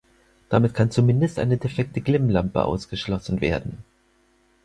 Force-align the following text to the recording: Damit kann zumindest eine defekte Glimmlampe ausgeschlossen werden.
Damit 0.49 0.73
kann 0.73 0.89
zumindest 0.89 1.37
eine 1.37 1.57
defekte 1.57 2.01
Glimmlampe 2.01 2.65
ausgeschlossen 2.65 3.39
werden. 3.39 3.83